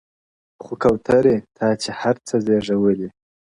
[0.63, 3.09] •خو کوتري تا چي هر څه زېږولي-